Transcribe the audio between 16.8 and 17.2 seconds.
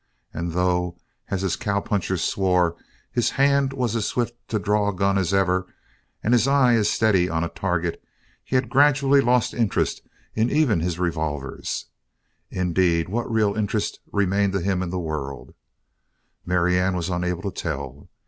was